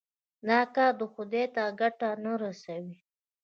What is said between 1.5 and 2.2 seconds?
ته ګټه